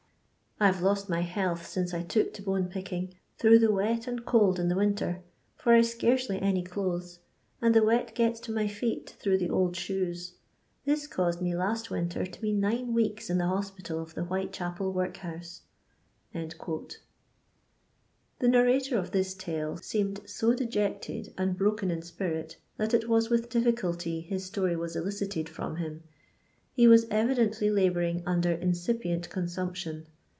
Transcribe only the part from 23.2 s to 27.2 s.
with difficulty his story was elicited from him. He was